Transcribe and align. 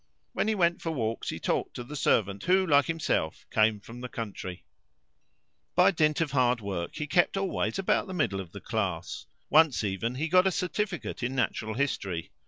When 0.33 0.47
he 0.47 0.55
went 0.55 0.81
for 0.81 0.89
walks 0.89 1.29
he 1.29 1.37
talked 1.39 1.75
to 1.75 1.83
the 1.83 1.95
servant, 1.95 2.45
who, 2.45 2.65
like 2.65 2.85
himself, 2.85 3.45
came 3.51 3.79
from 3.79 4.01
the 4.01 4.09
country. 4.09 4.53
In 4.53 4.55
place 4.55 4.63
of 4.63 4.63
a 4.63 5.75
parent. 5.75 5.75
By 5.75 5.91
dint 6.03 6.21
of 6.21 6.31
hard 6.31 6.59
work 6.59 6.95
he 6.95 7.05
kept 7.05 7.37
always 7.37 7.77
about 7.77 8.07
the 8.07 8.15
middle 8.15 8.39
of 8.41 8.51
the 8.51 8.61
class; 8.61 9.27
once 9.51 9.83
even 9.83 10.15
he 10.15 10.27
got 10.27 10.47
a 10.47 10.51
certificate 10.51 11.21
in 11.21 11.35
natural 11.35 11.75
history. 11.75 12.31